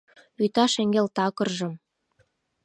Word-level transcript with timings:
Вӱта 0.37 0.65
шеҥгел 0.73 1.07
такыржым 1.15 1.73